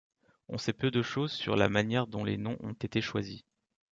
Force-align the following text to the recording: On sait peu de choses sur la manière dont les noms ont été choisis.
On 0.49 0.57
sait 0.57 0.73
peu 0.73 0.89
de 0.89 1.03
choses 1.03 1.31
sur 1.31 1.55
la 1.55 1.69
manière 1.69 2.07
dont 2.07 2.23
les 2.23 2.37
noms 2.37 2.57
ont 2.61 2.73
été 2.73 3.01
choisis. 3.01 3.43